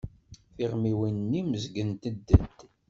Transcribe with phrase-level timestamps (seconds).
[0.55, 2.27] Tiɣmiwin-nni mmezgent-d.